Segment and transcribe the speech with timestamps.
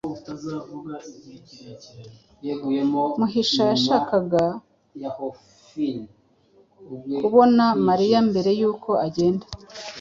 [3.19, 4.43] Muhisha yashakaga
[7.21, 9.45] kubona Mariya mbere yuko agenda.